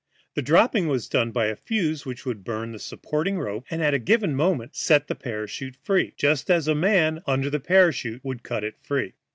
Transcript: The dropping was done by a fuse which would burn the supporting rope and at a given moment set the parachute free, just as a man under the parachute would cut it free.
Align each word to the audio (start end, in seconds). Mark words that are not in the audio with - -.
The 0.33 0.41
dropping 0.41 0.87
was 0.87 1.07
done 1.07 1.29
by 1.29 1.45
a 1.45 1.55
fuse 1.55 2.07
which 2.07 2.25
would 2.25 2.43
burn 2.43 2.71
the 2.71 2.79
supporting 2.79 3.37
rope 3.37 3.65
and 3.69 3.83
at 3.83 3.93
a 3.93 3.99
given 3.99 4.33
moment 4.35 4.75
set 4.75 5.05
the 5.05 5.13
parachute 5.13 5.75
free, 5.83 6.15
just 6.17 6.49
as 6.49 6.67
a 6.67 6.73
man 6.73 7.21
under 7.27 7.51
the 7.51 7.59
parachute 7.59 8.25
would 8.25 8.41
cut 8.41 8.63
it 8.63 8.79
free. 8.81 9.13